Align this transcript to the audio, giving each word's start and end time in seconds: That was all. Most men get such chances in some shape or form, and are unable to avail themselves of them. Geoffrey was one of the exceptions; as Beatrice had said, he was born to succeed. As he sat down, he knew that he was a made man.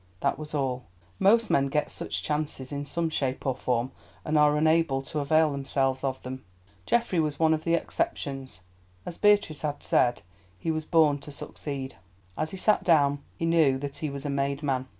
That 0.21 0.39
was 0.39 0.55
all. 0.55 0.85
Most 1.19 1.51
men 1.51 1.67
get 1.67 1.91
such 1.91 2.23
chances 2.23 2.71
in 2.71 2.85
some 2.85 3.07
shape 3.11 3.45
or 3.45 3.53
form, 3.55 3.91
and 4.25 4.35
are 4.35 4.57
unable 4.57 5.03
to 5.03 5.19
avail 5.19 5.51
themselves 5.51 6.03
of 6.03 6.23
them. 6.23 6.43
Geoffrey 6.87 7.19
was 7.19 7.37
one 7.39 7.53
of 7.53 7.65
the 7.65 7.75
exceptions; 7.75 8.61
as 9.05 9.19
Beatrice 9.19 9.61
had 9.61 9.83
said, 9.83 10.23
he 10.57 10.71
was 10.71 10.85
born 10.85 11.19
to 11.19 11.31
succeed. 11.31 11.97
As 12.35 12.49
he 12.49 12.57
sat 12.57 12.83
down, 12.83 13.19
he 13.37 13.45
knew 13.45 13.77
that 13.77 13.97
he 13.97 14.09
was 14.09 14.25
a 14.25 14.29
made 14.31 14.63
man. 14.63 14.87